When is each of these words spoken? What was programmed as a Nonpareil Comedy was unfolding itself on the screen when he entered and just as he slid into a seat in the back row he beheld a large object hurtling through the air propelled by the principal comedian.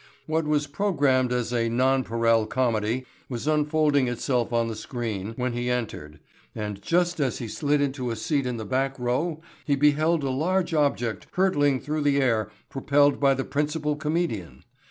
What 0.25 0.47
was 0.47 0.65
programmed 0.65 1.31
as 1.31 1.53
a 1.53 1.69
Nonpareil 1.69 2.47
Comedy 2.47 3.05
was 3.29 3.45
unfolding 3.45 4.07
itself 4.07 4.51
on 4.51 4.67
the 4.67 4.75
screen 4.75 5.33
when 5.35 5.53
he 5.53 5.69
entered 5.69 6.19
and 6.55 6.81
just 6.81 7.19
as 7.19 7.37
he 7.37 7.47
slid 7.47 7.81
into 7.81 8.09
a 8.09 8.15
seat 8.15 8.47
in 8.47 8.57
the 8.57 8.65
back 8.65 8.97
row 8.97 9.43
he 9.63 9.75
beheld 9.75 10.23
a 10.23 10.31
large 10.31 10.73
object 10.73 11.27
hurtling 11.33 11.79
through 11.79 12.01
the 12.01 12.19
air 12.19 12.49
propelled 12.67 13.19
by 13.19 13.35
the 13.35 13.45
principal 13.45 13.95
comedian. 13.95 14.63